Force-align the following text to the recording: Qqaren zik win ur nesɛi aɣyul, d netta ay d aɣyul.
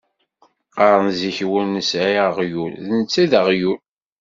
Qqaren 0.67 1.07
zik 1.19 1.37
win 1.49 1.65
ur 1.65 1.65
nesɛi 1.75 2.17
aɣyul, 2.27 2.73
d 2.83 2.85
netta 2.97 3.17
ay 3.21 3.27
d 3.31 3.33
aɣyul. 3.39 3.79